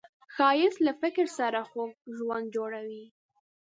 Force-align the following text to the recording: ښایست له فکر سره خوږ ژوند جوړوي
ښایست 0.33 0.77
له 0.87 0.93
فکر 1.01 1.25
سره 1.37 1.59
خوږ 1.69 1.91
ژوند 2.17 2.47
جوړوي 2.55 3.05